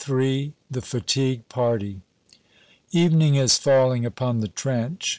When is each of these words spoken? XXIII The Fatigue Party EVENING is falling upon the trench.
XXIII 0.03 0.53
The 0.71 0.81
Fatigue 0.81 1.47
Party 1.47 2.01
EVENING 2.91 3.35
is 3.35 3.59
falling 3.59 4.03
upon 4.03 4.39
the 4.39 4.47
trench. 4.47 5.09